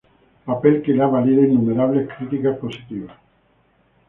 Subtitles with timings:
[0.47, 3.15] Papel que le ha valido innumerables críticas positivas.